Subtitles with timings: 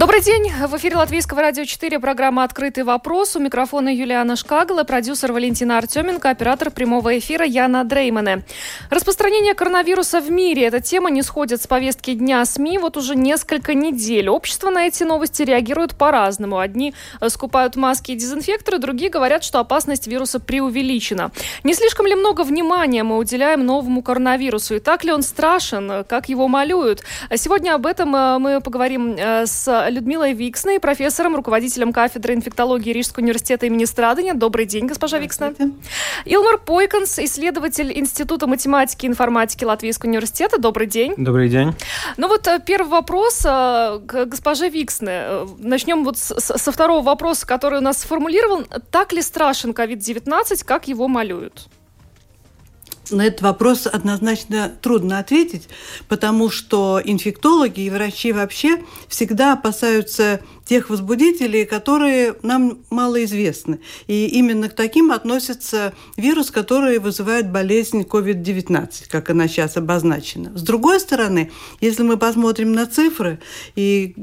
[0.00, 0.50] Добрый день.
[0.50, 3.36] В эфире Латвийского радио 4 программа «Открытый вопрос».
[3.36, 8.42] У микрофона Юлиана Шкагала, продюсер Валентина Артеменко, оператор прямого эфира Яна Дреймане.
[8.88, 10.64] Распространение коронавируса в мире.
[10.64, 14.30] Эта тема не сходит с повестки дня СМИ вот уже несколько недель.
[14.30, 16.58] Общество на эти новости реагирует по-разному.
[16.58, 16.94] Одни
[17.28, 21.30] скупают маски и дезинфекторы, другие говорят, что опасность вируса преувеличена.
[21.62, 24.76] Не слишком ли много внимания мы уделяем новому коронавирусу?
[24.76, 26.04] И так ли он страшен?
[26.08, 27.02] Как его малюют?
[27.34, 33.22] Сегодня об этом э, мы поговорим э, с Людмилой Виксной, профессором, руководителем кафедры инфектологии Рижского
[33.22, 34.34] университета имени Страдания.
[34.34, 35.52] Добрый день, госпожа Виксна.
[36.24, 40.60] Илмар Пойконс, исследователь Института математики и информатики Латвийского университета.
[40.60, 41.14] Добрый день.
[41.16, 41.74] Добрый день.
[42.16, 45.46] Ну вот э, первый вопрос э, к госпоже Виксне.
[45.58, 48.66] Начнем вот со второго вопроса, который у нас сформулирован.
[48.90, 51.68] Так ли страшен COVID-19, как его малюют?
[53.10, 55.68] На этот вопрос однозначно трудно ответить,
[56.08, 63.80] потому что инфектологи и врачи вообще всегда опасаются тех возбудителей, которые нам мало известны.
[64.06, 70.56] И именно к таким относится вирус, который вызывает болезнь COVID-19, как она сейчас обозначена.
[70.56, 73.40] С другой стороны, если мы посмотрим на цифры
[73.74, 74.14] и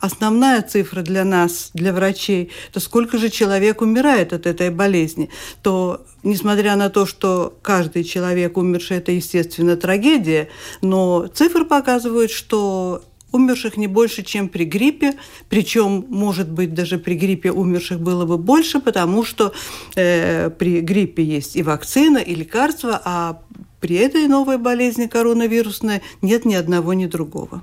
[0.00, 5.30] основная цифра для нас, для врачей, то сколько же человек умирает от этой болезни,
[5.62, 10.48] то несмотря на то, что каждый человек умерший– это, естественно, трагедия,
[10.82, 15.14] но цифры показывают, что умерших не больше, чем при гриппе,
[15.48, 19.52] причем, может быть, даже при гриппе умерших было бы больше, потому что
[19.94, 23.42] э, при гриппе есть и вакцина, и лекарства, а
[23.80, 27.62] при этой новой болезни коронавирусной нет ни одного, ни другого.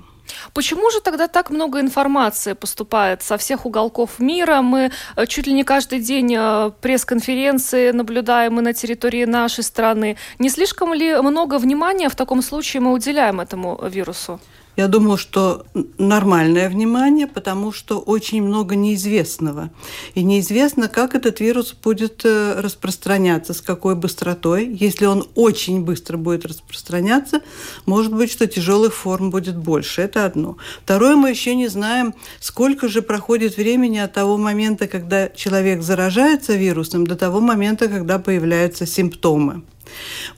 [0.54, 4.62] Почему же тогда так много информации поступает со всех уголков мира?
[4.62, 10.16] Мы э, чуть ли не каждый день э, пресс-конференции наблюдаем и на территории нашей страны.
[10.38, 14.40] Не слишком ли много внимания в таком случае мы уделяем этому вирусу?
[14.78, 15.66] Я думаю, что
[15.98, 19.70] нормальное внимание, потому что очень много неизвестного.
[20.14, 24.68] И неизвестно, как этот вирус будет э, распространяться, с какой быстротой.
[24.68, 27.40] Если он очень быстро будет распространяться,
[27.86, 30.02] может быть, что тяжелых форм будет больше.
[30.02, 30.58] Это одно.
[30.84, 36.54] Второе, мы еще не знаем, сколько же проходит времени от того момента, когда человек заражается
[36.54, 39.64] вирусом, до того момента, когда появляются симптомы.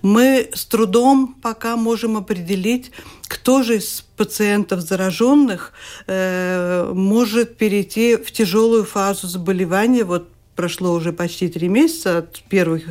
[0.02, 2.90] Мы с трудом пока можем определить,
[3.28, 5.72] кто же из пациентов зараженных
[6.06, 10.04] э, может перейти в тяжелую фазу заболевания.
[10.04, 10.28] Вот
[10.60, 12.82] прошло уже почти три месяца от первых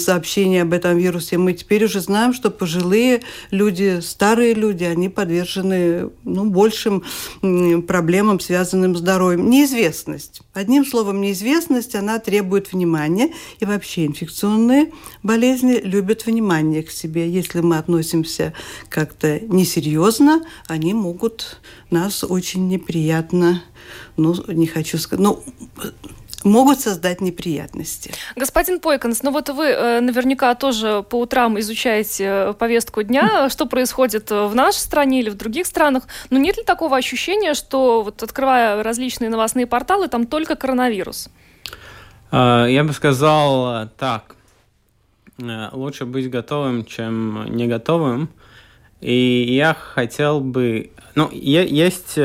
[0.00, 3.22] сообщений об этом вирусе, мы теперь уже знаем, что пожилые
[3.52, 7.04] люди, старые люди, они подвержены ну, большим
[7.86, 9.48] проблемам, связанным с здоровьем.
[9.48, 10.42] Неизвестность.
[10.54, 13.32] Одним словом, неизвестность, она требует внимания.
[13.60, 14.90] И вообще инфекционные
[15.22, 17.30] болезни любят внимание к себе.
[17.30, 18.54] Если мы относимся
[18.88, 21.60] как-то несерьезно, они могут
[21.90, 23.62] нас очень неприятно,
[24.16, 25.44] ну, не хочу сказать, ну,
[26.44, 28.12] могут создать неприятности.
[28.36, 33.66] Господин Пойконс, ну вот вы э, наверняка тоже по утрам изучаете э, повестку дня, что
[33.66, 36.04] происходит в нашей стране или в других странах.
[36.30, 41.28] Но нет ли такого ощущения, что вот открывая различные новостные порталы, там только коронавирус?
[42.30, 44.36] А, я бы сказал так.
[45.40, 48.28] Э, лучше быть готовым, чем не готовым.
[49.00, 50.90] И я хотел бы...
[51.14, 52.16] Ну, есть...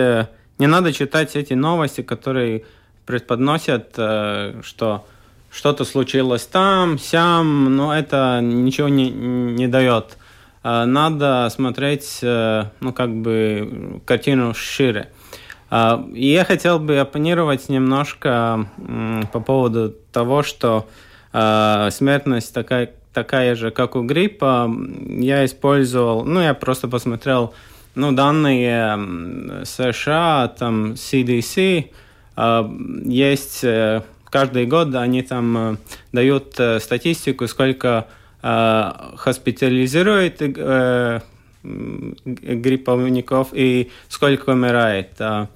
[0.60, 2.64] Не надо читать эти новости, которые
[3.08, 5.06] преподносят, э, что
[5.50, 10.18] что-то случилось там, сям, но это ничего не, не дает.
[10.64, 15.10] Э, надо смотреть, э, ну, как бы, картину шире.
[16.14, 18.70] И я хотел бы оппонировать немножко
[19.34, 20.88] по поводу того, что
[21.34, 24.74] смертность такая, такая же, как у гриппа.
[25.10, 27.54] Я использовал, ну, я просто посмотрел,
[27.96, 31.90] ну, данные США, там, CDC,
[32.38, 35.78] есть э, каждый год они там э,
[36.12, 38.06] дают э, статистику, сколько
[38.40, 40.38] госпитализирует
[41.64, 45.20] грипповников и сколько умирает.
[45.20, 45.50] А,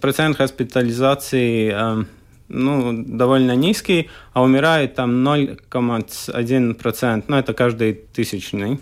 [0.00, 2.06] процент госпитализации
[2.48, 8.78] ну, довольно низкий, а умирает там 0,1%, ну, это каждый тысячный.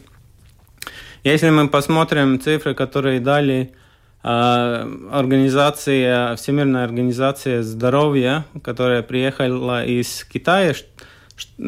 [1.25, 3.76] Если мы посмотрим цифры, которые дали а,
[4.22, 10.87] организация, Всемирная организация здоровья, которая приехала из Китая, что,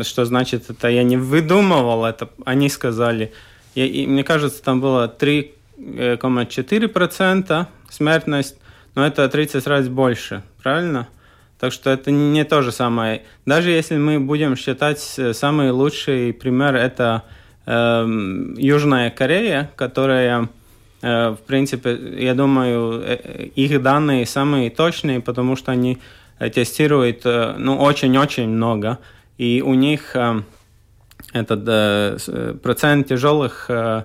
[0.04, 3.32] что значит это я не выдумывал, это они сказали.
[3.74, 8.56] И, и мне кажется, там было 3,4% смертность,
[8.94, 11.08] но это 30 раз больше, правильно?
[11.58, 13.22] Так что это не то же самое.
[13.46, 17.22] Даже если мы будем считать э, самый лучший пример, это
[17.66, 18.04] э,
[18.56, 20.46] Южная Корея, которая, э,
[21.02, 25.98] в принципе, я думаю, э, их данные самые точные, потому что они
[26.54, 28.98] тестируют э, ну, очень-очень много.
[29.38, 30.42] И у них э,
[31.32, 34.04] этот э, процент тяжелых э,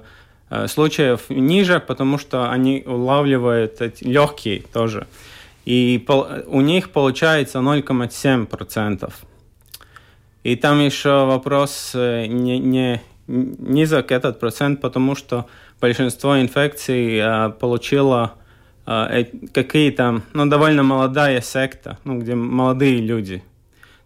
[0.49, 5.05] э случаев ниже, потому что они улавливают легкие тоже.
[5.65, 6.05] И
[6.47, 9.13] у них получается 0,7%.
[10.43, 15.45] И там еще вопрос э, не, не низок этот процент, потому что
[15.79, 18.35] большинство инфекций э, получило
[18.85, 23.43] э, какие-то, ну, довольно молодая секта, ну, где молодые люди.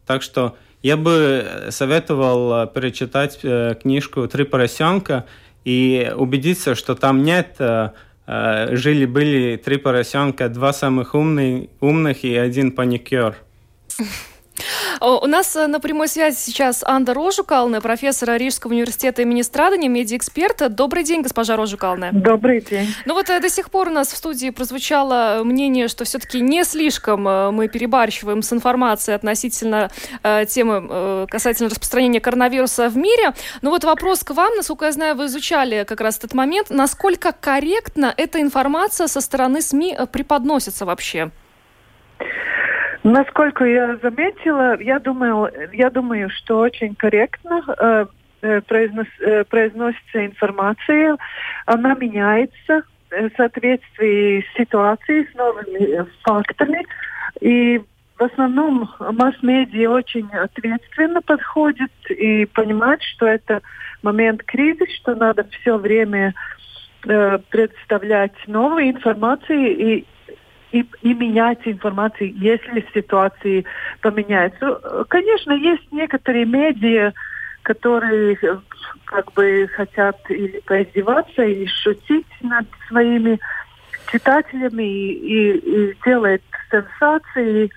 [0.06, 5.26] Так что я бы советовал перечитать книжку «Три поросенка»
[5.64, 7.62] и убедиться, что там нет
[8.34, 13.36] Э, жили-были три поросенка, два самых умных, умных и один паникер.
[15.01, 20.75] У нас э, на прямой связи сейчас Анда Рожукална, профессор Рижского университета имени Страдания, медиэксперт.
[20.75, 22.12] Добрый день, госпожа Рожукална.
[22.13, 22.88] Добрый день.
[23.06, 26.63] Ну вот э, до сих пор у нас в студии прозвучало мнение, что все-таки не
[26.63, 29.89] слишком э, мы перебарщиваем с информацией относительно
[30.21, 33.33] э, темы э, касательно распространения коронавируса в мире.
[33.63, 37.31] Но вот вопрос к вам, насколько я знаю, вы изучали как раз этот момент, насколько
[37.31, 41.31] корректно эта информация со стороны СМИ преподносится вообще?
[43.03, 48.06] Насколько я заметила, я думаю, я думаю, что очень корректно э,
[48.44, 51.18] э произнос, э, произносится информация,
[51.65, 56.86] она меняется э, в соответствии с ситуацией, с новыми фактами.
[57.39, 57.81] И
[58.19, 63.63] в основном масс-медиа очень ответственно подходит и понимает, что это
[64.03, 66.36] момент кризиса, что надо все время
[67.07, 70.06] э, представлять новые информации и
[70.72, 73.66] и, и менять информацию, если ситуации
[74.02, 75.06] поменяются.
[75.10, 77.14] Конечно, есть некоторые медиа,
[77.64, 78.38] которые
[79.06, 83.40] как бы хотят или поиздеваться, или шутить над своими
[84.12, 87.70] читателями и, и, и делают сенсации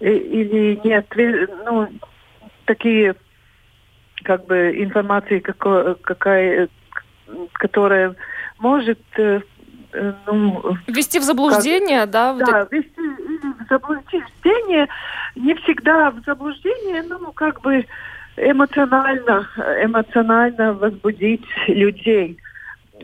[0.00, 1.88] или не ответ, ну,
[2.64, 3.14] такие
[4.22, 6.68] как бы информации, какой, какая,
[7.54, 8.14] которая
[8.58, 9.55] может э, Э,
[10.26, 10.76] ну...
[10.86, 12.32] Ввести в заблуждение, как, да?
[12.32, 12.76] Вот да, это...
[12.76, 14.88] ввести или в заблуждение,
[15.34, 17.86] не всегда в заблуждение, ну, как бы
[18.36, 19.48] эмоционально,
[19.82, 22.38] эмоционально возбудить людей.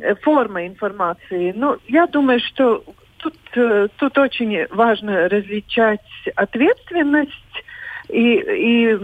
[0.00, 1.52] Э, форма информации.
[1.54, 2.82] Ну, я думаю, что
[3.18, 6.00] тут, э, тут очень важно различать
[6.34, 7.64] ответственность
[8.08, 8.98] и, и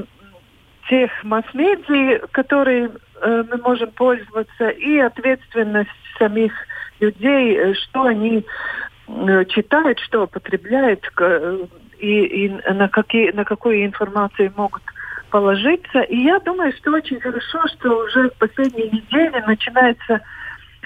[0.88, 2.90] тех масс-медиа, которые
[3.20, 6.52] э, мы можем пользоваться, и ответственность самих
[7.00, 8.44] людей, э, что они
[9.08, 11.06] э, читают, что потребляют
[11.98, 14.82] и, и на, какие, на какую информацию могут
[15.30, 16.00] положиться.
[16.00, 20.20] И я думаю, что очень хорошо, что уже в последние недели начинается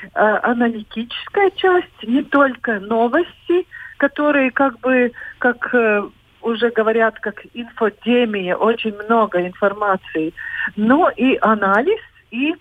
[0.03, 3.67] э, аналитическая часть, не только новости,
[3.99, 6.03] которые как бы, как э,
[6.41, 10.35] уже говорят, как инфодемия, очень много информации,
[10.77, 12.55] но и анализ, и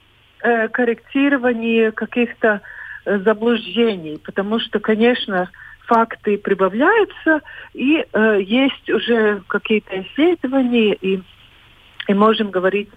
[0.43, 2.59] э, корректирование каких-то Э,
[3.05, 5.49] заблуждений, потому что, конечно,
[5.91, 7.41] факты прибавляются,
[7.73, 11.21] и э, есть уже какие-то исследования, и,
[12.07, 12.89] и можем говорить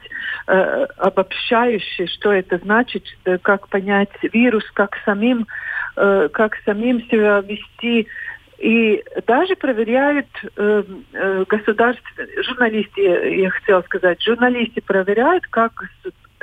[0.47, 5.47] э, обобщающе, что это значит, э, как понять вирус, как самим,
[5.97, 8.07] э, как самим себя вести.
[8.59, 13.03] И даже проверяют э, э, государственные, журналисты,
[13.41, 15.73] я хотела сказать, журналисты проверяют, как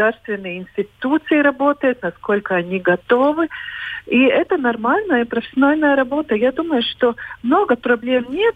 [0.01, 3.49] государственные институции работают, насколько они готовы.
[4.07, 6.35] И это нормальная профессиональная работа.
[6.35, 8.55] Я думаю, что много проблем нет.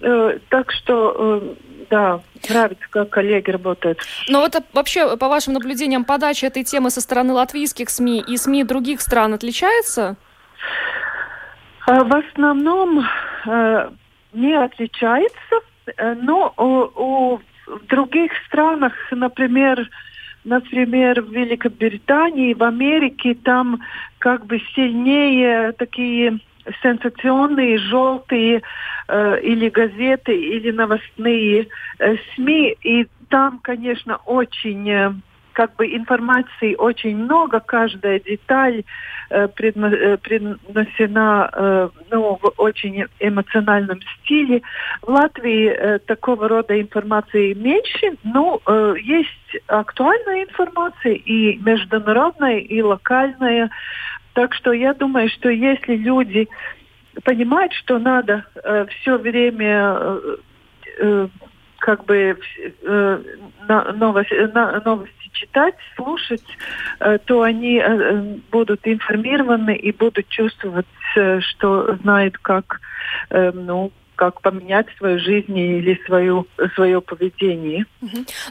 [0.00, 1.54] Э, так что, э,
[1.90, 3.98] да, нравится, как коллеги работают.
[4.28, 8.64] Но вот вообще, по вашим наблюдениям, подача этой темы со стороны латвийских СМИ и СМИ
[8.64, 10.16] других стран отличается?
[11.86, 13.06] В основном
[13.46, 13.90] э,
[14.32, 15.60] не отличается,
[16.22, 19.88] но у, у в других странах, например,
[20.44, 23.80] например, в Великобритании, в Америке, там
[24.18, 26.38] как бы сильнее такие
[26.82, 28.62] сенсационные желтые
[29.08, 31.68] э, или газеты, или новостные
[31.98, 32.76] э, СМИ.
[32.82, 35.12] И там, конечно, очень, э,
[35.58, 38.84] как бы информации очень много, каждая деталь
[39.28, 44.62] э, э, предносена э, ну, в очень эмоциональном стиле.
[45.02, 52.80] В Латвии э, такого рода информации меньше, но э, есть актуальная информация и международная, и
[52.80, 53.68] локальная.
[54.34, 56.48] Так что я думаю, что если люди
[57.24, 60.36] понимают, что надо э, все время э,
[61.00, 61.28] э,
[61.78, 62.36] как бы
[62.82, 63.18] э,
[63.94, 66.44] новости, читать, слушать,
[67.00, 70.86] э, то они э, будут информированы и будут чувствовать,
[71.40, 72.80] что знают, как,
[73.30, 77.86] ну, как поменять свою жизнь или свою, свое поведение.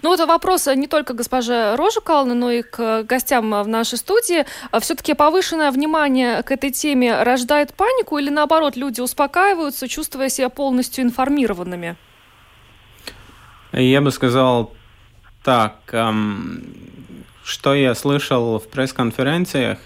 [0.02, 4.46] Ну вот вопрос не только госпоже Роже Калны, но и к гостям в нашей студии.
[4.80, 11.04] Все-таки повышенное внимание к этой теме рождает панику или наоборот люди успокаиваются, чувствуя себя полностью
[11.04, 11.98] информированными?
[13.80, 14.74] Я бы сказал
[15.44, 16.64] так, эм,
[17.44, 19.78] что я слышал в пресс-конференциях.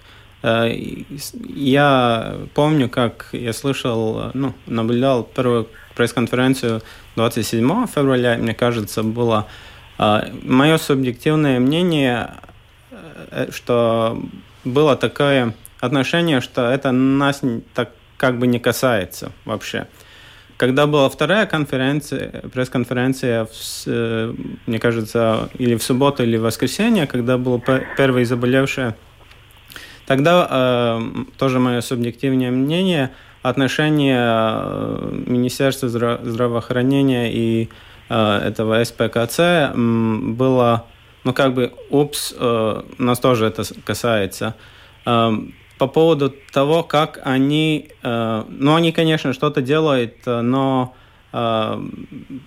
[0.43, 6.81] Э, я помню, как я слышал, ну, наблюдал первую пресс-конференцию
[7.17, 9.47] 27 февраля, мне кажется, было
[9.99, 12.35] э, мое субъективное мнение,
[12.91, 14.23] э, что
[14.63, 17.41] было такое отношение, что это нас
[17.73, 19.87] так как бы не касается вообще.
[20.61, 23.47] Когда была вторая конференция, пресс-конференция,
[23.87, 24.33] э,
[24.67, 27.59] мне кажется, или в субботу, или в воскресенье, когда был
[27.97, 28.93] первый заболевший,
[30.05, 31.01] тогда э,
[31.39, 33.09] тоже мое субъективное мнение,
[33.41, 37.69] отношение э, Министерства здраво- здравоохранения и
[38.07, 40.85] этого СПКЦ было,
[41.23, 42.35] ну как бы, упс,
[42.99, 44.53] нас тоже это касается.
[45.07, 45.31] Э,
[45.81, 50.93] по поводу того, как они, э, ну, они, конечно, что-то делают, э, но
[51.33, 51.83] э,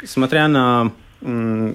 [0.04, 1.74] смотря на э,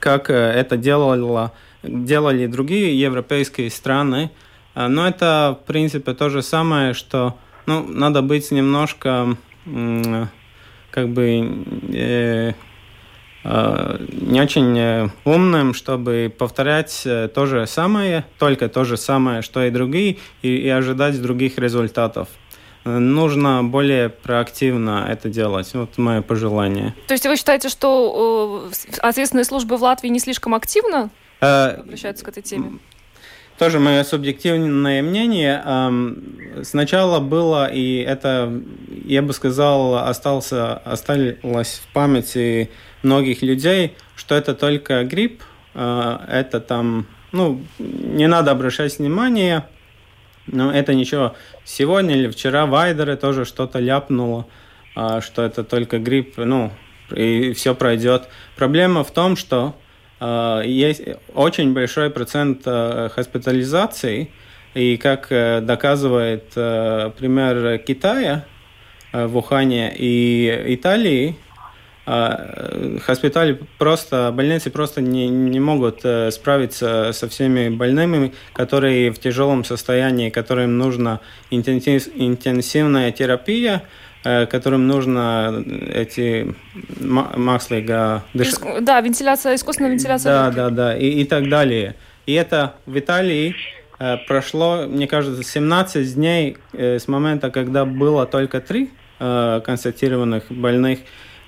[0.00, 1.52] как это делало,
[1.84, 4.32] делали другие европейские страны,
[4.74, 10.26] э, но это, в принципе, то же самое, что, ну, надо быть немножко, э,
[10.90, 12.54] как бы, э,
[13.48, 19.62] не очень э, умным, чтобы повторять э, то же самое, только то же самое, что
[19.62, 22.28] и другие, и, и ожидать других результатов.
[22.84, 25.72] Нужно более проактивно это делать.
[25.74, 26.94] Вот мое пожелание.
[27.06, 31.10] То есть вы считаете, что э, ответственные службы в Латвии не слишком активно
[31.40, 32.78] э, обращаются к этой теме?
[33.58, 35.62] Тоже мое субъективное мнение.
[36.62, 38.52] Сначала было, и это,
[39.06, 42.70] я бы сказал, остался, осталось в памяти
[43.02, 45.42] многих людей, что это только грипп,
[45.74, 49.64] а, это там, ну, не надо обращать внимание,
[50.46, 51.34] но это ничего.
[51.64, 54.46] Сегодня или вчера Вайдеры тоже что-то ляпнуло,
[54.94, 56.72] а, что это только грипп, ну,
[57.14, 58.28] и все пройдет.
[58.56, 59.76] Проблема в том, что
[60.20, 61.02] а, есть
[61.34, 64.30] очень большой процент госпитализаций,
[64.76, 68.44] и как э, доказывает э, пример Китая
[69.10, 71.36] э, в Ухане и Италии,
[72.08, 72.98] а,
[73.78, 80.30] просто, больницы просто не, не могут э, справиться со всеми больными, которые в тяжелом состоянии,
[80.30, 81.18] которым нужна
[81.50, 83.82] интенсив, интенсивная терапия,
[84.22, 86.54] э, которым нужно эти
[87.00, 88.22] маслига...
[88.34, 88.54] Дыш...
[88.82, 90.32] Да, вентиляция, искусственная вентиляция.
[90.32, 91.96] Да, да, да, и, и так далее.
[92.26, 93.56] И это в Италии
[93.98, 100.98] э, прошло, мне кажется, 17 дней с момента, когда было только три констатированных больных,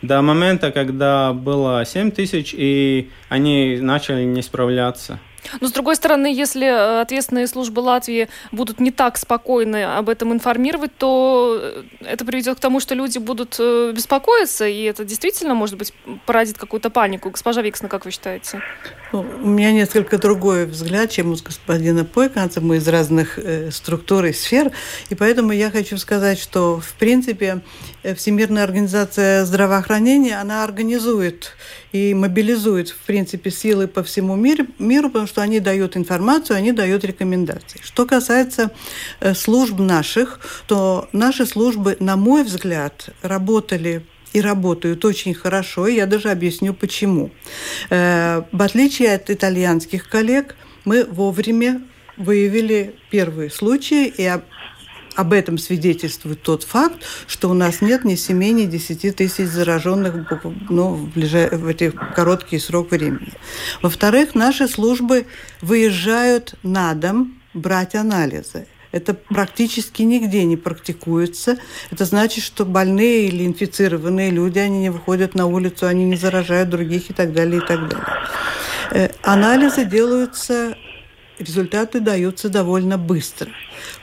[0.03, 5.19] до момента, когда было 7 тысяч, и они начали не справляться.
[5.61, 10.33] Но, с другой стороны, если э, ответственные службы Латвии будут не так спокойны об этом
[10.33, 15.55] информировать, то э, это приведет к тому, что люди будут э, беспокоиться, и это действительно,
[15.55, 15.93] может быть,
[16.27, 17.31] породит какую-то панику.
[17.31, 18.63] Госпожа Виксна, как вы считаете?
[19.13, 22.61] Ну, у меня несколько другой взгляд, чем у господина Пойканца.
[22.61, 24.71] Мы из разных э, структур и сфер.
[25.09, 27.63] И поэтому я хочу сказать, что, в принципе,
[28.17, 31.53] Всемирная организация здравоохранения, она организует
[31.93, 36.73] и мобилизует, в принципе, силы по всему миру, миру потому что они дают информацию, они
[36.73, 37.81] дают рекомендации.
[37.83, 38.71] Что касается
[39.21, 45.87] э, служб наших, то наши службы, на мой взгляд, работали и работают очень хорошо.
[45.87, 47.31] И я даже объясню, почему.
[47.91, 51.83] Э, в отличие от итальянских коллег, мы вовремя
[52.17, 54.25] выявили первые случаи и
[55.19, 60.15] об этом свидетельствует тот факт, что у нас нет ни 7, ни 10 тысяч зараженных
[60.71, 61.51] ну, в, ближай...
[61.51, 63.33] в эти короткий срок времени.
[63.83, 65.27] Во-вторых, наши службы
[65.61, 68.69] выезжают на дом брать анализы.
[68.93, 71.59] Это практически нигде не практикуется.
[71.91, 76.69] Это значит, что больные или инфицированные люди, они не выходят на улицу, они не заражают
[76.69, 78.07] других и так далее, и так далее.
[78.93, 80.77] Э, анализы делаются
[81.39, 83.51] результаты даются довольно быстро.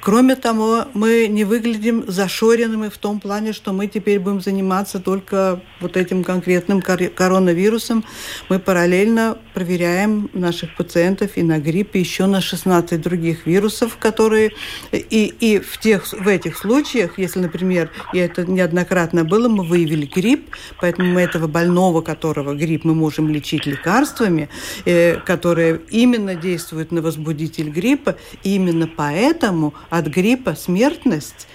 [0.06, 5.62] Кроме того, мы не выглядим зашоренными в том плане, что мы теперь будем заниматься только
[5.82, 8.06] вот этим конкретным коронавирусом.
[8.48, 14.52] Мы параллельно проверяем наших пациентов и на грипп, и еще на 16 других вирусов, которые...
[14.92, 20.06] И, и в, тех, в этих случаях, если, например, и это неоднократно было, мы выявили
[20.06, 24.50] грипп, поэтому мы этого больного, которого грипп, мы можем лечить лекарствами,
[24.86, 31.48] э, которые именно действуют на возбудитель гриппа, и именно поэтому от гриппа смертность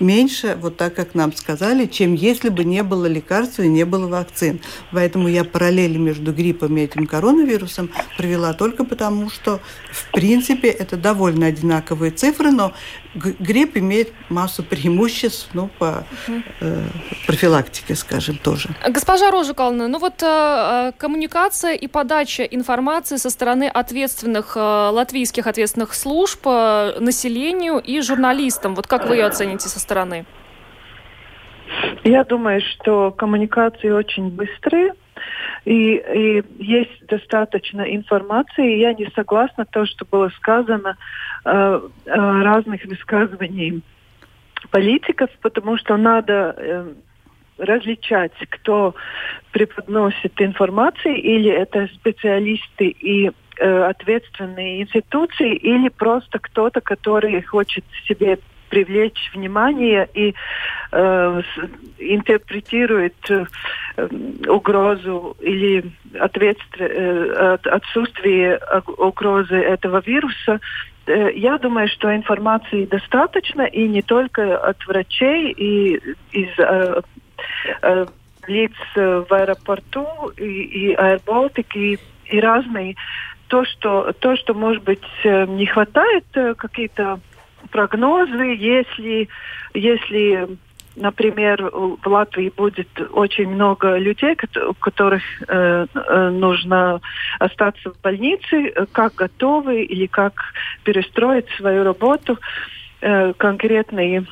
[0.00, 4.06] меньше, вот так как нам сказали, чем если бы не было лекарств и не было
[4.06, 4.60] вакцин.
[4.92, 10.96] Поэтому я параллели между гриппом и этим коронавирусом провела только потому, что в принципе это
[10.96, 12.72] довольно одинаковые цифры, но
[13.14, 16.04] грипп имеет массу преимуществ ну, по
[16.60, 16.84] э,
[17.26, 18.70] профилактике, скажем, тоже.
[18.88, 25.46] Госпожа Рожикална, ну вот э, э, коммуникация и подача информации со стороны ответственных, э, латвийских
[25.46, 30.26] ответственных служб э, населению и журналистам, вот как вы ее оцените со стороны?
[32.04, 34.92] Я думаю, что коммуникации очень быстрые.
[35.64, 38.78] И, и есть достаточно информации.
[38.78, 40.96] Я не согласна то, что было сказано
[41.44, 43.82] э, э, разных высказываний
[44.70, 46.92] политиков, потому что надо э,
[47.58, 48.94] различать, кто
[49.50, 58.38] преподносит информацию, или это специалисты и э, ответственные институции, или просто кто-то, который хочет себе
[58.68, 60.34] привлечь внимание и
[60.92, 61.42] э,
[61.98, 63.46] интерпретирует э,
[64.48, 68.60] угрозу или э, отсутствие
[68.96, 70.60] угрозы этого вируса,
[71.06, 76.00] э, я думаю, что информации достаточно, и не только от врачей, и
[76.32, 77.02] из э,
[77.82, 78.06] э,
[78.46, 80.06] лиц в аэропорту,
[80.36, 81.20] и, и Air
[81.74, 82.96] и, и разные.
[83.48, 87.20] То что, то, что, может быть, э, не хватает э, какие-то
[87.70, 89.28] прогнозы, если,
[89.74, 90.48] если
[91.00, 94.36] например, в Латвии будет очень много людей,
[94.68, 97.00] у которых э, э, нужно
[97.38, 100.32] остаться в больнице, как готовы или как
[100.82, 102.38] перестроить свою работу,
[103.00, 104.26] э, конкретные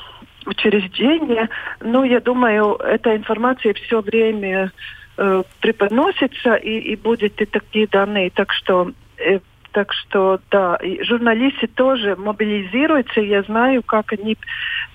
[0.47, 1.49] учреждения.
[1.81, 4.73] Ну, я думаю, эта информация все время
[5.17, 8.31] э, преподносится и, и будет и такие данные.
[8.31, 9.41] Так что э,
[9.77, 13.21] так что, да, и журналисты тоже мобилизируются.
[13.21, 14.39] Я знаю, как они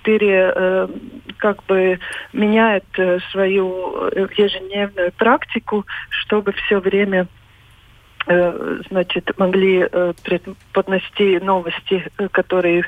[0.02, 0.88] пере, э,
[1.36, 2.00] как бы
[2.32, 7.28] меняют э, свою э, ежедневную практику, чтобы все время
[8.26, 10.12] значит, могли э,
[10.72, 12.84] поднести новости, э, которые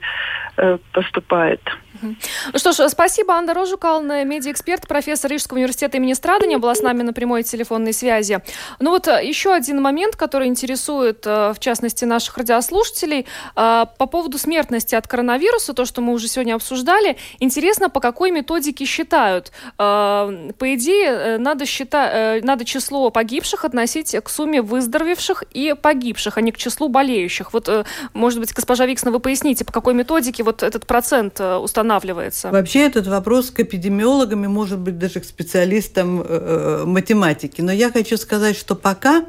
[0.56, 1.60] э, поступают.
[2.02, 7.02] Ну что ж, спасибо, Анна Рожукална, медиаэксперт, профессор Рижского университета имени Страдания, была с нами
[7.02, 8.40] на прямой телефонной связи.
[8.80, 14.06] Ну вот э, еще один момент, который интересует, э, в частности, наших радиослушателей, э, по
[14.06, 17.16] поводу смертности от коронавируса, то, что мы уже сегодня обсуждали.
[17.38, 19.52] Интересно, по какой методике считают?
[19.76, 26.52] По идее, надо, считать, надо число погибших относить к сумме выздоровевших и погибших, а не
[26.52, 27.52] к числу болеющих.
[27.52, 31.94] Вот, может быть, госпожа Виксна, вы поясните, по какой методике вот этот процент устанавливается?
[32.04, 32.50] устанавливается?
[32.50, 37.60] Вообще этот вопрос к эпидемиологам и, может быть, даже к специалистам э, э, математики.
[37.60, 39.24] Но я хочу сказать, что пока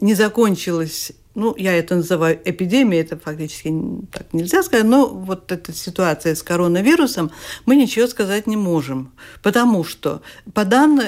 [0.00, 3.72] не закончилась ну, я это называю эпидемией, это фактически
[4.10, 7.30] так нельзя сказать, но вот эта ситуация с коронавирусом,
[7.64, 10.20] мы ничего сказать не можем, потому что
[10.52, 11.06] по данным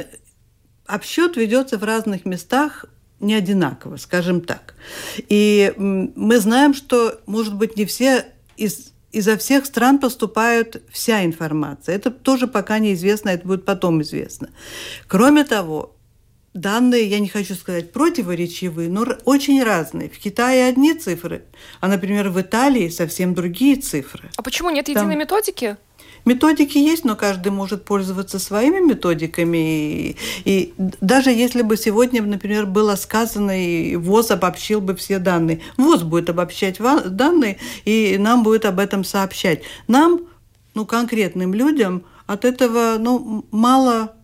[0.87, 2.85] обсчет ведется в разных местах
[3.21, 4.75] не одинаково, скажем так.
[5.29, 11.97] И мы знаем, что, может быть, не все из изо всех стран поступает вся информация.
[11.97, 14.51] Это тоже пока неизвестно, это будет потом известно.
[15.09, 15.97] Кроме того,
[16.55, 20.09] данные, я не хочу сказать противоречивые, но очень разные.
[20.09, 21.45] В Китае одни цифры,
[21.81, 24.31] а, например, в Италии совсем другие цифры.
[24.37, 25.19] А почему нет единой Там...
[25.19, 25.77] методики?
[26.25, 29.57] Методики есть, но каждый может пользоваться своими методиками.
[29.57, 35.61] И, и даже если бы сегодня, например, было сказано, и ВОЗ обобщил бы все данные,
[35.77, 39.63] ВОЗ будет обобщать данные, и нам будет об этом сообщать.
[39.89, 40.21] Нам,
[40.75, 44.15] ну, конкретным людям от этого ну, мало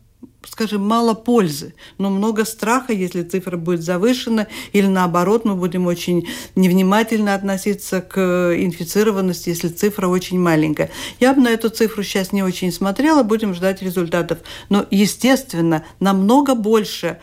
[0.48, 6.28] скажем, мало пользы, но много страха, если цифра будет завышена, или наоборот, мы будем очень
[6.54, 10.90] невнимательно относиться к инфицированности, если цифра очень маленькая.
[11.20, 14.38] Я бы на эту цифру сейчас не очень смотрела, будем ждать результатов.
[14.68, 17.18] Но, естественно, намного больше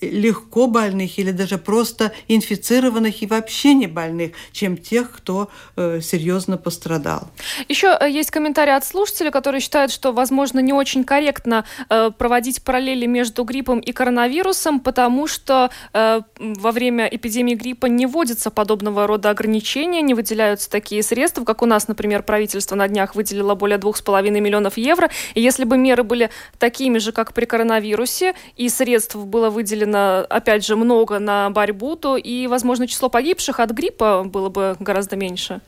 [0.00, 6.56] легко больных или даже просто инфицированных и вообще не больных, чем тех, кто э, серьезно
[6.56, 7.28] пострадал.
[7.68, 12.62] Еще э, есть комментарий от слушателя, который считает, что, возможно, не очень корректно э, проводить
[12.62, 19.30] параллели между гриппом и коронавирусом, потому что во время эпидемии гриппа не вводятся подобного рода
[19.30, 24.30] ограничения, не выделяются такие средства, как у нас, например, правительство на днях выделило более 2,5
[24.40, 25.10] миллионов евро.
[25.34, 30.64] И если бы меры были такими же, как при коронавирусе, и средств было выделено, опять
[30.64, 35.60] же, много на борьбу, то и, возможно, число погибших от гриппа было бы гораздо меньше.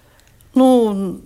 [0.54, 1.20] Ну,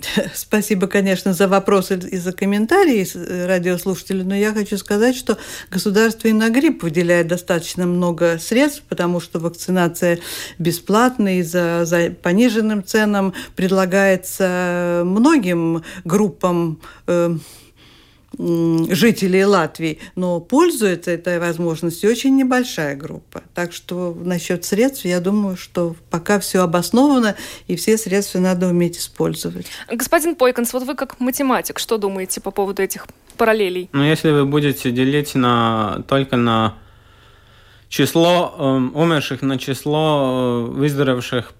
[0.34, 5.36] Спасибо, конечно, за вопросы и за комментарии э, радиослушателей, но я хочу сказать, что
[5.70, 10.18] государство и на грипп выделяет достаточно много средств, потому что вакцинация
[10.58, 17.36] бесплатная и за, за пониженным ценам предлагается многим группам э,
[18.38, 23.42] жителей Латвии, но пользуется этой возможностью очень небольшая группа.
[23.54, 27.34] Так что насчет средств, я думаю, что пока все обосновано,
[27.66, 29.66] и все средства надо уметь использовать.
[29.90, 33.88] Господин Пойконс, вот вы как математик, что думаете по поводу этих параллелей?
[33.92, 36.74] Ну, если вы будете делить на, только на
[37.88, 38.62] число э,
[38.96, 41.54] умерших на число э, выздоровевших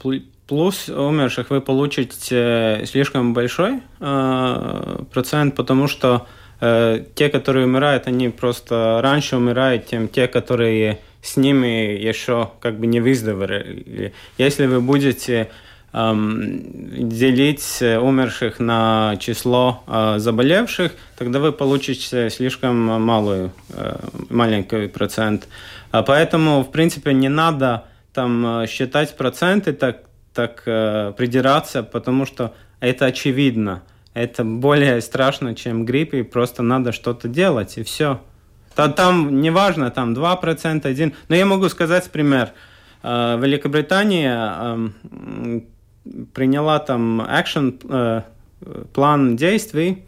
[0.47, 8.29] плюс умерших, вы получите слишком большой э, процент, потому что Э, те, которые умирают, они
[8.29, 14.13] просто раньше умирают, чем те, которые с ними еще как бы не выздоровели.
[14.39, 15.51] Если вы будете
[15.93, 23.97] эм, делить умерших на число э, заболевших, тогда вы получите слишком малую, э,
[24.31, 25.49] маленький процент.
[25.91, 29.99] А поэтому, в принципе, не надо там считать проценты, так,
[30.33, 33.83] так э, придираться, потому что это очевидно
[34.15, 38.21] это более страшно, чем грипп, и просто надо что-то делать, и все.
[38.75, 41.15] Там, там неважно, там 2%, 1%.
[41.29, 42.51] Но я могу сказать пример.
[43.03, 44.93] Э, Великобритания
[46.35, 48.23] приняла там action, э,
[48.93, 50.05] план действий,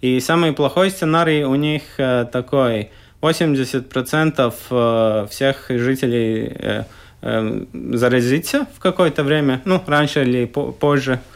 [0.00, 2.90] и самый плохой сценарий у них э, такой.
[3.22, 6.84] 80% всех жителей
[7.22, 11.20] заразиться в какое-то время, ну, раньше или позже–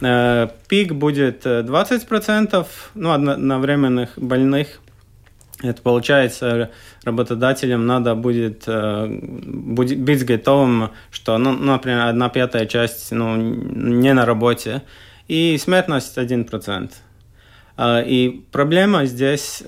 [0.00, 4.80] пик будет 20% э, ну, одновременных больных.
[5.62, 6.70] Это получается,
[7.04, 14.12] работодателям надо будет, э, будет быть готовым, что, ну, например, одна пятая часть ну, не
[14.12, 14.82] на работе,
[15.28, 16.90] и смертность 1%.
[18.06, 19.64] И проблема здесь,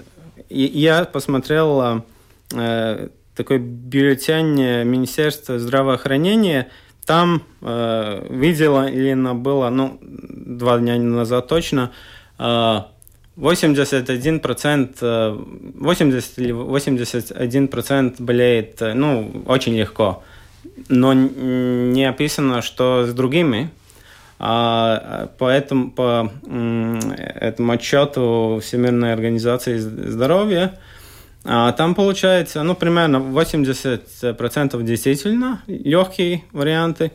[0.48, 2.04] я посмотрел
[2.48, 6.68] такой бюллетень Министерства здравоохранения–
[7.06, 11.92] там э, видела было, ну, два дня назад точно,
[12.38, 12.80] э,
[13.36, 20.24] 81%, 80 э, или 81% болеет, э, ну, очень легко.
[20.88, 23.70] Но не описано, что с другими.
[24.38, 30.78] А, поэтому по этому отчету Всемирной организации здоровья
[31.72, 37.12] там получается, ну, примерно 80% действительно легкие варианты,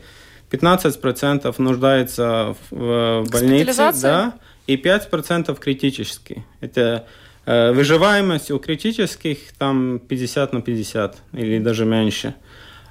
[0.50, 4.34] 15% нуждается в больнице, да,
[4.66, 6.44] и 5% критические.
[6.60, 7.06] Это
[7.46, 12.34] э, выживаемость у критических там 50 на 50 или даже меньше.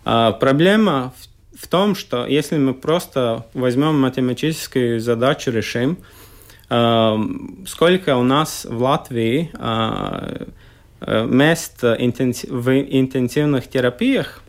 [0.03, 1.13] А проблема
[1.53, 5.97] в, в том, что если мы просто возьмем математическую задачу, решим,
[6.69, 7.17] э,
[7.67, 10.45] сколько у нас в Латвии Э,
[11.01, 14.41] мест в интенсивных терапиях.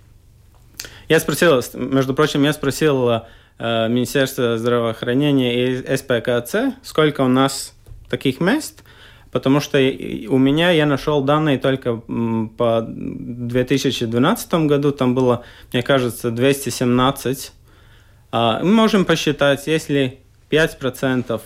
[1.08, 7.74] Я спросил, между прочим, я спросил э, Министерство здравоохранения и СПКЦ, сколько у нас
[8.08, 8.82] таких мест,
[9.30, 16.30] потому что у меня я нашел данные только по 2012 году, там было, мне кажется,
[16.30, 17.52] 217.
[18.30, 21.40] А, мы можем посчитать, если 5%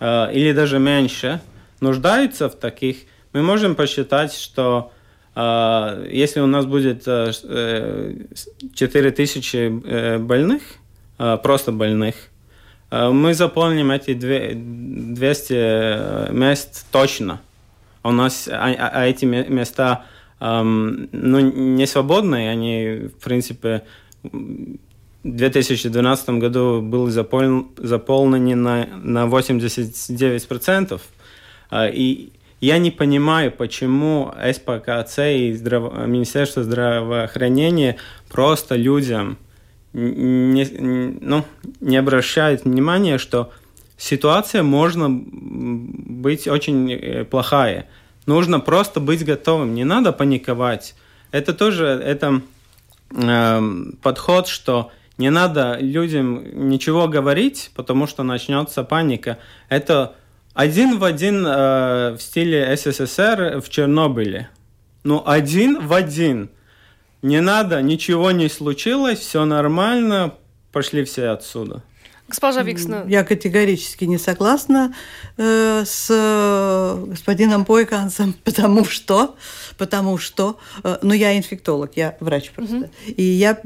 [0.00, 1.40] э, или даже меньше
[1.80, 2.98] нуждаются в таких
[3.34, 4.90] мы можем посчитать, что
[5.34, 7.32] э, если у нас будет э,
[8.74, 10.62] 4000 э, э, больных,
[11.18, 12.14] э, просто больных,
[12.92, 17.40] э, мы заполним эти 200 мест точно.
[18.04, 20.04] У нас, а, а, а эти места
[20.38, 23.82] эм, ну, не свободные, они, в принципе,
[24.22, 24.76] в
[25.24, 27.66] 2012 году были запол...
[27.78, 31.00] заполнены на, на 89%.
[31.92, 32.30] И
[32.64, 36.06] я не понимаю, почему СПКЦ и здраво...
[36.06, 37.96] Министерство здравоохранения
[38.30, 39.36] просто людям
[39.92, 40.64] не,
[41.20, 41.44] ну,
[41.80, 43.52] не обращают внимания, что
[43.98, 47.86] ситуация можно быть очень э, плохая.
[48.24, 50.94] Нужно просто быть готовым, не надо паниковать.
[51.32, 52.40] это тоже это
[53.10, 53.62] э,
[54.00, 59.38] подход, что не надо людям ничего говорить, потому что начнется паника.
[59.68, 60.16] Это
[60.54, 64.48] один в один э, в стиле СССР в Чернобыле.
[65.02, 66.48] Ну, один в один.
[67.22, 70.34] Не надо, ничего не случилось, все нормально,
[70.72, 71.82] пошли все отсюда.
[72.28, 73.04] Госпожа Виксна.
[73.06, 74.94] Я категорически не согласна
[75.36, 79.36] э, с э, господином Пойкансом, потому что,
[79.76, 82.90] потому что, э, ну я инфектолог, я врач просто, угу.
[83.16, 83.60] и я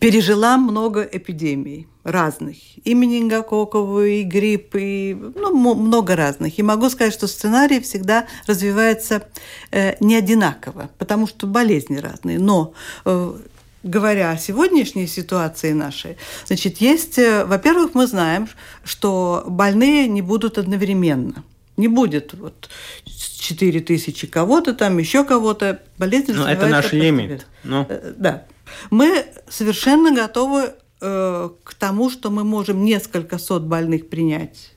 [0.00, 2.56] пережила много эпидемий разных.
[2.84, 6.58] И менингококковую, и грипп, и ну, много разных.
[6.58, 9.26] И могу сказать, что сценарий всегда развивается
[9.70, 12.38] э, не одинаково, потому что болезни разные.
[12.38, 13.34] Но э,
[13.82, 18.48] говоря о сегодняшней ситуации нашей, значит, есть, э, во-первых, мы знаем,
[18.84, 21.42] что больные не будут одновременно.
[21.76, 22.68] Не будет вот
[23.04, 25.82] 4 тысячи кого-то там, еще кого-то.
[25.98, 27.46] Болезнь Но ну, это наш лимит.
[27.64, 27.86] Ну.
[27.88, 28.44] Э, да.
[28.90, 34.74] Мы совершенно готовы э, к тому, что мы можем несколько сот больных принять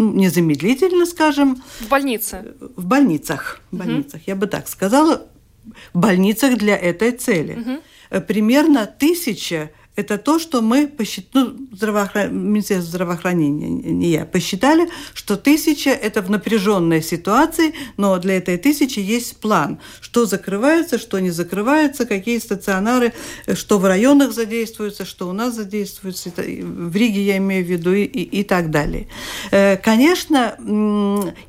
[0.00, 1.62] ну, незамедлительно, скажем.
[1.78, 2.54] В больнице.
[2.76, 3.60] В больницах.
[3.70, 4.24] В больницах, угу.
[4.26, 5.26] я бы так сказала.
[5.92, 7.80] В больницах для этой цели.
[8.10, 8.22] Угу.
[8.22, 12.36] Примерно тысяча это то, что мы посчитали, ну, здравоохран...
[12.36, 18.98] Министерство здравоохранения, не я, посчитали, что тысяча– это в напряженной ситуации, но для этой тысячи
[18.98, 23.12] есть план, что закрывается, что не закрывается, какие стационары,
[23.54, 28.04] что в районах задействуются, что у нас задействуется, в Риге я имею в виду, и,
[28.04, 29.08] и, и так далее.
[29.50, 30.56] Э, конечно,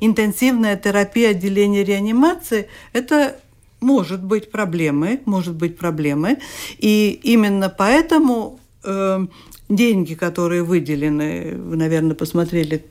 [0.00, 3.36] интенсивная терапия отделения реанимации– это
[3.82, 6.38] может быть проблемы, может быть проблемы.
[6.78, 9.26] И именно поэтому э,
[9.68, 12.84] деньги, которые выделены, вы, наверное, посмотрели,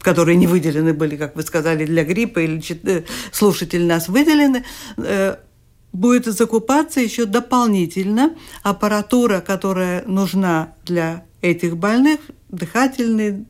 [0.00, 4.64] которые не выделены были, как вы сказали, для гриппа, или э, слушатель нас выделены,
[4.96, 5.36] э,
[5.92, 13.44] будет закупаться еще дополнительно аппаратура, которая нужна для этих больных, дыхательные,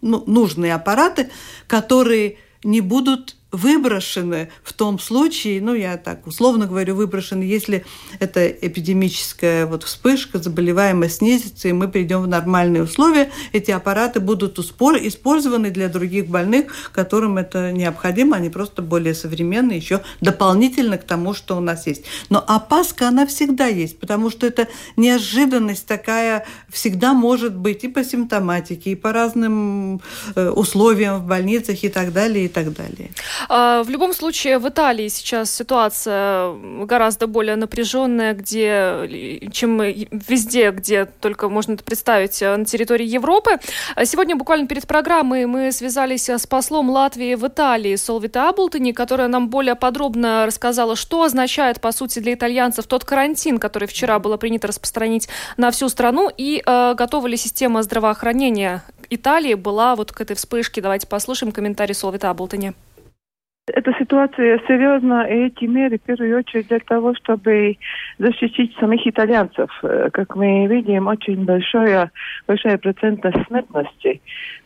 [0.00, 1.30] ну, нужные аппараты,
[1.66, 7.84] которые не будут выброшены в том случае, ну, я так условно говорю, выброшены, если
[8.18, 14.58] это эпидемическая вот вспышка, заболеваемость снизится, и мы придем в нормальные условия, эти аппараты будут
[14.58, 21.34] использованы для других больных, которым это необходимо, они просто более современные, еще дополнительно к тому,
[21.34, 22.04] что у нас есть.
[22.28, 28.04] Но опаска, она всегда есть, потому что это неожиданность такая всегда может быть и по
[28.04, 30.00] симптоматике, и по разным
[30.34, 33.10] э, условиям в больницах и так далее, и так далее.
[33.48, 36.52] А, в любом случае, в Италии сейчас ситуация
[36.84, 43.58] гораздо более напряженная, где, чем везде, где только можно это представить э, на территории Европы.
[43.94, 49.28] А сегодня буквально перед программой мы связались с послом Латвии в Италии Солвита Аблтони, которая
[49.28, 54.36] нам более подробно рассказала, что означает, по сути, для итальянцев тот карантин, который вчера было
[54.36, 60.20] принято распространить на всю страну, и э, готова ли система здравоохранения Италии была вот к
[60.20, 60.80] этой вспышке.
[60.80, 62.74] Давайте послушаем комментарий Солвита Аблтони.
[63.66, 67.76] Эта ситуация серьезна, и эти меры в первую очередь для того, чтобы
[68.18, 69.70] защитить самих итальянцев.
[69.82, 72.10] Э, как мы видим, очень большая,
[72.46, 74.20] большая процентность смертности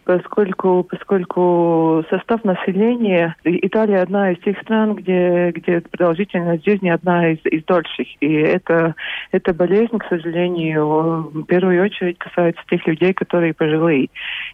[0.04, 7.38] поскольку, поскольку состав населения, Италия одна из тех стран, где, где продолжительность жизни одна из,
[7.44, 8.06] из дольших.
[8.20, 8.94] И это,
[9.32, 14.08] эта болезнь, к сожалению, в первую очередь касается тех людей, которые пожилые.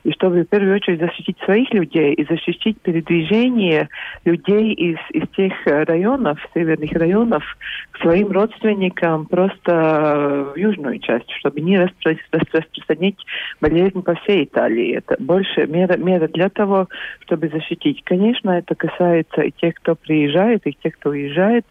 [0.05, 3.89] И чтобы в первую очередь защитить своих людей и защитить передвижение
[4.25, 7.45] людей из, из тех районов, северных районов,
[7.91, 13.19] к своим родственникам просто в южную часть, чтобы не распространить
[13.61, 14.97] болезнь по всей Италии.
[14.97, 16.89] Это больше мера, мера для того,
[17.25, 18.03] чтобы защитить.
[18.05, 21.65] Конечно, это касается и тех, кто приезжает, и тех, кто уезжает.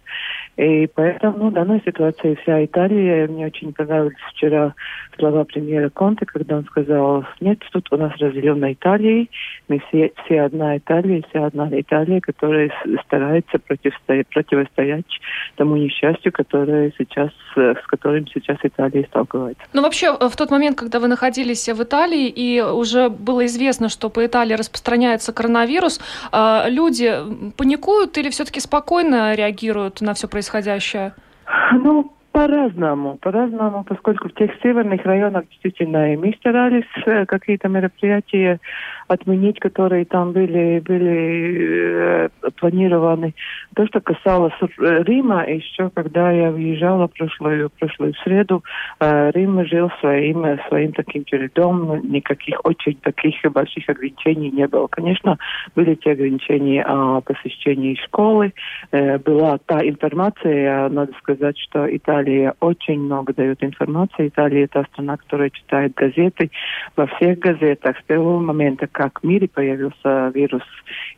[0.59, 4.73] И поэтому ну, в данной ситуации вся Италия, мне очень понравились вчера
[5.17, 9.27] слова премьера Конте, когда он сказал, нет, тут у нас разделена Италия,
[9.69, 12.73] мы все, все одна Италия, вся одна Италия, которая
[13.05, 15.05] старается противостоять, противостоять
[15.55, 19.63] тому несчастью, которое сейчас, с которым сейчас Италия сталкивается.
[19.71, 24.09] Ну вообще, в тот момент, когда вы находились в Италии, и уже было известно, что
[24.09, 26.01] по Италии распространяется коронавирус,
[26.33, 27.13] а, люди
[27.55, 30.48] паникуют или все-таки спокойно реагируют на все происходящее?
[31.73, 38.59] Ну, по-разному, по-разному, поскольку в тех северных районах действительно и мы старались э, какие-то мероприятия
[39.09, 43.33] отменить, которые там были, были э, планированы.
[43.75, 48.63] То, что касалось э, Рима, еще когда я въезжала прошлую, прошлую среду,
[49.01, 54.87] э, Рим жил своим, своим таким чередом, никаких очень таких больших ограничений не было.
[54.87, 55.37] Конечно,
[55.75, 58.53] были те ограничения о посещении школы,
[58.91, 62.28] э, была та информация, надо сказать, что Италия
[62.59, 64.27] очень много дает информации.
[64.27, 66.51] Италия это страна, которая читает газеты.
[66.95, 70.63] Во всех газетах с первого момента, как в мире появился вирус,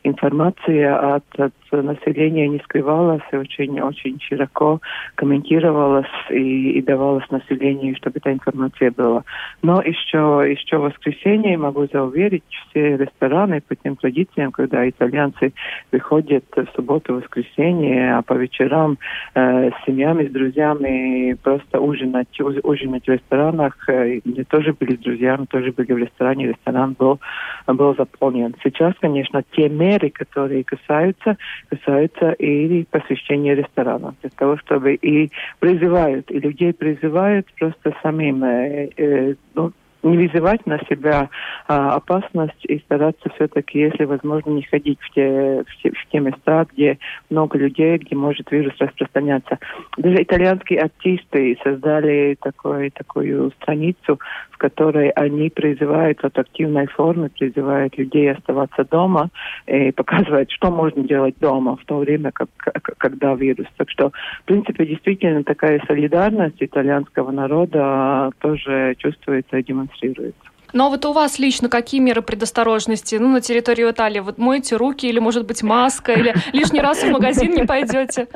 [0.04, 4.80] информация от, от населения не скрывалась и очень-очень широко
[5.14, 9.24] комментировалась и, и давалась населению, чтобы эта информация была.
[9.62, 15.52] Но еще, еще в воскресенье могу зауверить, все рестораны по тем традициям, когда итальянцы
[15.90, 18.98] выходят в субботу, воскресенье, а по вечерам
[19.34, 21.01] э, с семьями, с друзьями
[21.42, 23.76] просто ужинать, ужинать в ресторанах.
[23.88, 27.20] Э, мне тоже были друзья, мы тоже были в ресторане, ресторан был,
[27.66, 28.54] был заполнен.
[28.62, 31.36] Сейчас, конечно, те меры, которые касаются,
[31.68, 38.90] касаются и посещения ресторанов, для того, чтобы и призывают, и людей призывают просто самим э,
[38.96, 41.28] э, ну, не вызывать на себя
[41.68, 46.20] а, опасность и стараться все-таки, если возможно, не ходить в те, в, те, в те
[46.20, 46.98] места, где
[47.30, 49.58] много людей, где может вирус распространяться.
[49.96, 54.18] Даже итальянские артисты создали такой, такую страницу,
[54.50, 59.30] в которой они призывают от активной формы, призывают людей оставаться дома
[59.66, 62.48] и показывают, что можно делать дома в то время, как,
[62.98, 63.66] когда вирус.
[63.76, 64.10] Так что,
[64.42, 70.40] в принципе, действительно такая солидарность итальянского народа тоже чувствуется и демонстрируется демонстрируется.
[70.72, 73.16] Но вот у вас лично какие меры предосторожности?
[73.16, 77.10] Ну, на территории Италии вот моете руки или, может быть, маска, или лишний раз в
[77.10, 78.26] магазин не пойдете?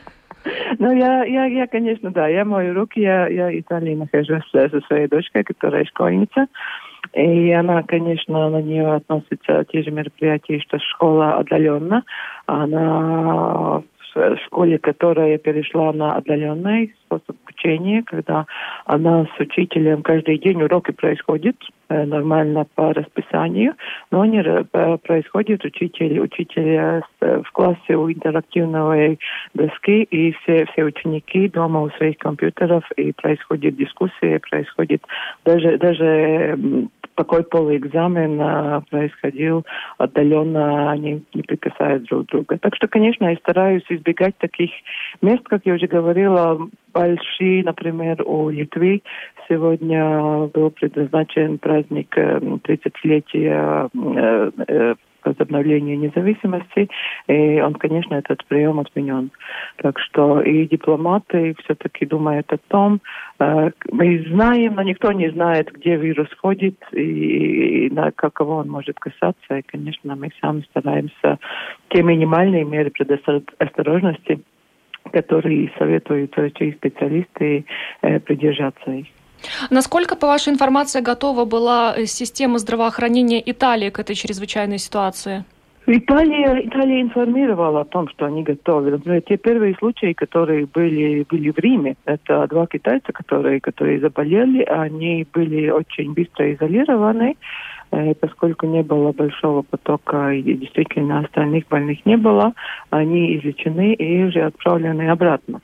[0.78, 4.80] Ну, я, я, я, конечно, да, я мою руки, я, я в Италии нахожусь со
[4.86, 6.46] своей дочкой, которая школьница.
[7.14, 12.04] И она, конечно, на нее относятся те же мероприятия, что школа отдаленно.
[12.44, 13.82] Она
[14.16, 18.46] в школе, которая перешла на отдаленный способ обучения, когда
[18.84, 21.56] она с учителем каждый день уроки происходят
[21.88, 23.74] э, нормально по расписанию,
[24.10, 24.64] но они э,
[25.02, 29.18] происходят учитель, э, в классе у интерактивной
[29.54, 35.02] доски, и все, все ученики дома у своих компьютеров, и происходит дискуссия, происходит
[35.44, 36.58] даже, даже
[37.16, 39.64] такой полуэкзамен а, происходил
[39.98, 42.58] отдаленно, они не прикасаясь друг к другу.
[42.60, 44.70] Так что, конечно, я стараюсь избегать таких
[45.22, 49.02] мест, как я уже говорила, большие, например, у Литвы
[49.48, 53.90] сегодня был предназначен праздник 30-летия
[55.26, 56.88] э, э, возобновления независимости,
[57.28, 59.30] и он, конечно, этот прием отменен.
[59.76, 63.00] Так что и дипломаты все-таки думают о том,
[63.38, 68.68] э, мы знаем, но никто не знает, где вирус ходит и, и на какого он
[68.68, 71.38] может касаться, и, конечно, мы сами стараемся
[71.88, 74.40] те минимальные меры предосторожности,
[75.12, 77.64] которые советуют врачи-специалисты,
[78.02, 79.06] э, придержаться их.
[79.70, 85.44] Насколько, по вашей информации, готова была э, система здравоохранения Италии к этой чрезвычайной ситуации?
[85.88, 88.90] Италия, Италия информировала о том, что они готовы.
[88.90, 94.64] Например, те первые случаи, которые были, были в Риме, это два китайца, которые, которые заболели,
[94.64, 97.36] они были очень быстро изолированы,
[97.92, 102.52] э, поскольку не было большого потока и действительно остальных больных не было,
[102.90, 105.60] они излечены и уже отправлены обратно.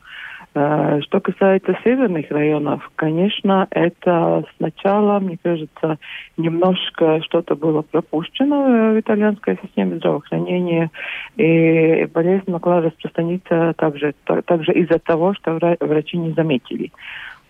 [0.53, 5.99] Что касается северных районов, конечно, это сначала, мне кажется,
[6.37, 10.91] немножко что-то было пропущено в итальянской системе здравоохранения,
[11.37, 16.93] и болезнь могла распространиться также, также из-за того, что врачи не заметили.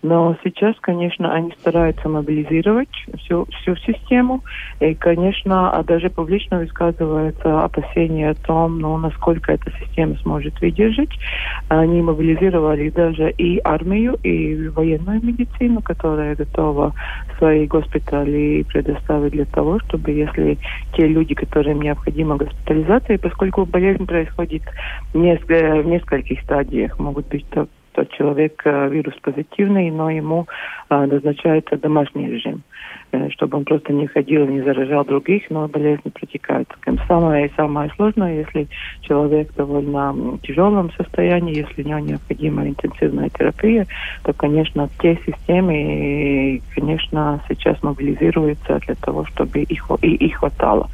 [0.03, 2.89] Но сейчас, конечно, они стараются мобилизировать
[3.19, 4.43] всю, всю систему.
[4.81, 11.09] И, конечно, а даже публично высказывается опасение о том, ну, насколько эта система сможет выдержать.
[11.69, 16.93] Они мобилизировали даже и армию, и военную медицину, которая готова
[17.37, 20.57] свои госпитали предоставить для того, чтобы если
[20.97, 24.63] те люди, которым необходима госпитализация, поскольку болезнь происходит
[25.13, 27.45] в нескольких стадиях, могут быть
[27.93, 30.47] что человек э, вирус позитивный, но ему
[30.89, 32.63] э, назначается домашний режим.
[33.11, 36.67] Э, чтобы он просто не ходил, не заражал других, но болезнь протекает.
[37.07, 38.67] Самое самое сложное, если
[39.01, 43.85] человек довольно тяжелом состоянии, если у него необходима интенсивная терапия,
[44.23, 50.89] то, конечно, те системы, конечно, сейчас мобилизируются для того, чтобы их, и, их хватало.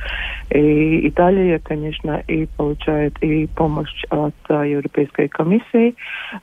[0.50, 5.96] И Италия, конечно, и получает и помощь от Европейской комиссии.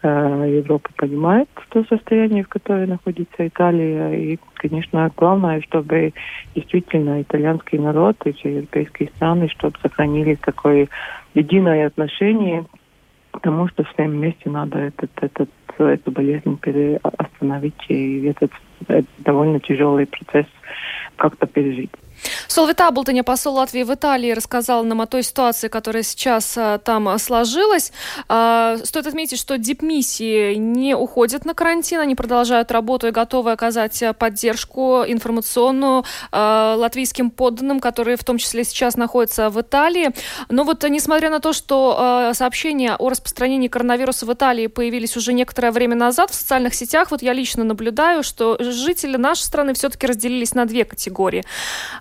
[0.02, 4.12] Европа понимает то состояние, в котором находится Италия.
[4.12, 6.12] И, конечно, главное, чтобы
[6.54, 10.88] действительно итальянский народ и все европейские страны, чтобы сохранили такое
[11.34, 12.64] единое отношение
[13.36, 16.58] потому что всем вместе надо этот, этот, эту болезнь
[17.02, 18.50] остановить и этот,
[18.88, 20.46] этот довольно тяжелый процесс
[21.16, 21.90] как-то пережить.
[22.48, 27.08] Солвита Аблтоне, посол Латвии в Италии, рассказал нам о той ситуации, которая сейчас а, там
[27.08, 27.92] а, сложилась.
[28.28, 34.02] А, стоит отметить, что дипмиссии не уходят на карантин, они продолжают работу и готовы оказать
[34.18, 40.10] поддержку информационную латвийским подданным, которые в том числе сейчас находятся в Италии.
[40.48, 45.70] Но вот несмотря на то, что сообщения о распространении коронавируса в Италии появились уже некоторое
[45.70, 50.54] время назад в социальных сетях, вот я лично наблюдаю, что жители нашей страны все-таки разделились
[50.54, 51.44] на две категории.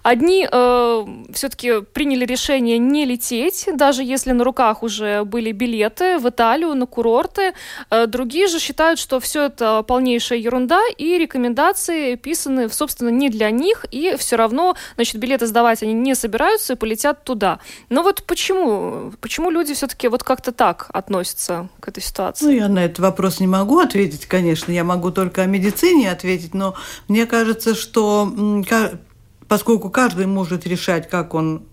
[0.06, 6.30] Одни э, все-таки приняли решение не лететь, даже если на руках уже были билеты в
[6.30, 7.54] Италию, на курорты.
[7.90, 13.50] Э, другие же считают, что все это полнейшая ерунда, и рекомендации писаны, собственно, не для
[13.50, 17.58] них, и все равно, значит, билеты сдавать они не собираются и полетят туда.
[17.90, 19.12] Но вот почему?
[19.22, 22.46] Почему люди все-таки вот как-то так относятся к этой ситуации?
[22.46, 24.72] Ну, я на этот вопрос не могу ответить, конечно.
[24.72, 26.76] Я могу только о медицине ответить, но
[27.08, 28.32] мне кажется, что
[29.48, 31.64] поскольку каждый может решать, как он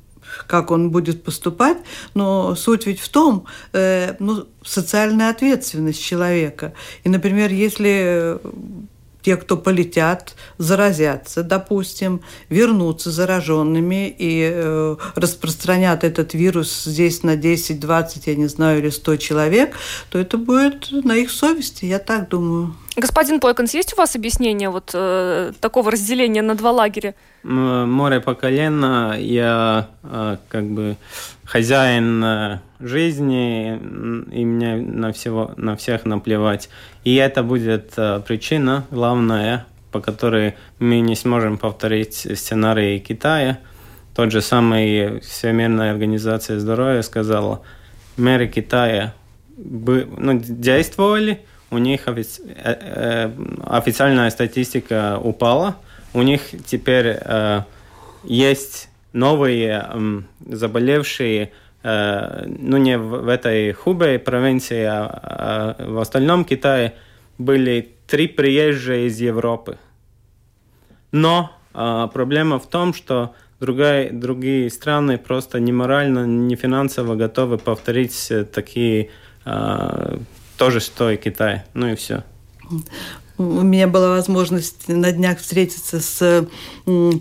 [0.46, 1.78] как он будет поступать,
[2.14, 6.72] но суть ведь в том, э, ну, социальная ответственность человека.
[7.04, 8.38] И, например, если
[9.22, 17.80] те, кто полетят, заразятся, допустим, вернутся зараженными и э, распространят этот вирус здесь на 10,
[17.80, 19.76] 20, я не знаю, или 100 человек,
[20.10, 22.74] то это будет на их совести, я так думаю.
[22.94, 27.14] Господин Пойконс, есть у вас объяснение вот э, такого разделения на два лагеря?
[27.42, 29.88] Море по колено, я
[30.48, 30.96] как бы
[31.44, 33.74] хозяин э, жизни,
[34.32, 36.68] и мне на, всего, на всех наплевать.
[37.04, 43.58] И это будет э, причина главная, по которой мы не сможем повторить сценарий Китая.
[44.14, 47.62] Тот же самый Всемирная организация здоровья сказала,
[48.16, 49.14] меры Китая
[49.56, 51.40] бы, ну, действовали–
[51.72, 52.42] у них офици...
[52.46, 53.30] Э, э,
[53.64, 55.76] официальная статистика упала,
[56.12, 57.62] у них теперь э,
[58.24, 61.52] есть новые э, заболевшие,
[61.82, 66.94] э, ну не в, в этой Хубе провинции, а, а в остальном Китае
[67.38, 69.78] были три приезжие из Европы.
[71.10, 77.58] Но э, проблема в том, что другая, другие страны просто ни морально, ни финансово готовы
[77.58, 79.10] повторить такие
[79.44, 80.18] э,
[80.56, 81.62] тоже что и Китай.
[81.74, 82.24] Ну и все.
[83.38, 86.48] У меня была возможность на днях встретиться с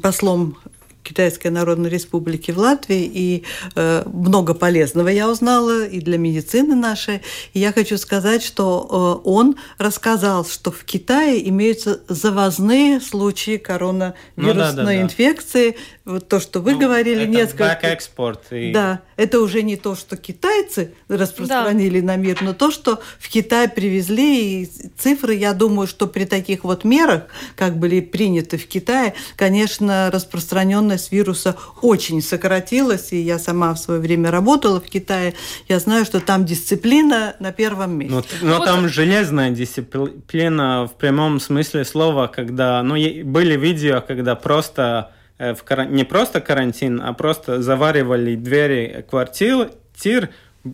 [0.02, 0.58] послом
[1.04, 3.44] Китайской Народной Республики в Латвии, и
[3.76, 7.22] э, много полезного я узнала и для медицины нашей.
[7.54, 14.14] И я хочу сказать, что э, он рассказал, что в Китае имеются завозные случаи коронавирусной
[14.36, 15.02] ну, да, да, да.
[15.02, 15.76] инфекции.
[16.06, 17.88] Вот то, что вы ну, говорили, это несколько...
[17.88, 18.52] экспорт.
[18.52, 18.72] И...
[18.72, 22.08] Да, это уже не то, что китайцы распространили да.
[22.08, 26.64] на мир, но то, что в Китай привезли, и цифры, я думаю, что при таких
[26.64, 27.24] вот мерах,
[27.56, 34.00] как были приняты в Китае, конечно, распространенность вируса очень сократилась, и я сама в свое
[34.00, 35.34] время работала в Китае,
[35.68, 38.16] я знаю, что там дисциплина на первом месте.
[38.42, 38.66] Но, но вот.
[38.66, 45.12] там железная дисциплина в прямом смысле слова, когда, ну, были видео, когда просто
[45.42, 45.92] Э, в каран...
[45.92, 49.72] не просто карантин, а просто заваривали двери квартир,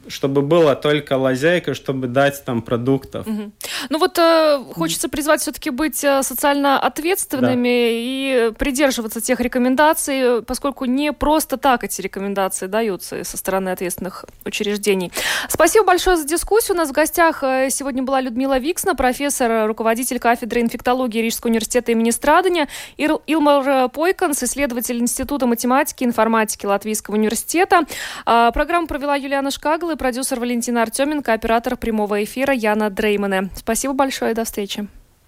[0.08, 3.26] чтобы была только лазейка, чтобы дать там продуктов.
[3.26, 3.52] Угу.
[3.90, 8.52] Ну вот э, хочется призвать все-таки быть э, социально ответственными да.
[8.52, 15.12] и придерживаться тех рекомендаций, поскольку не просто так эти рекомендации даются со стороны ответственных учреждений.
[15.48, 16.76] Спасибо большое за дискуссию.
[16.76, 21.94] У нас в гостях э, сегодня была Людмила Виксна, профессор, руководитель кафедры инфектологии Рижского университета
[21.94, 22.68] имени Страдания,
[22.98, 27.84] Ил Илмар Пойканс, исследователь Института математики и информатики Латвийского университета.
[28.26, 33.52] Э, программу провела Юлиана Шка Шаглы, продюсер Валентина Артеменко, оператор прямого эфира Яна Дреймане.
[33.56, 34.88] Спасибо большое, до встречи.